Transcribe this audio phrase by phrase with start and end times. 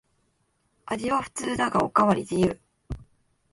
[0.87, 2.59] 味は普通だがおかわり自由